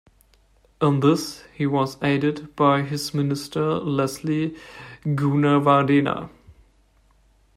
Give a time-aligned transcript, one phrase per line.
[0.81, 4.57] In this he was aided by his Minister, Leslie
[5.03, 6.31] Goonawardena.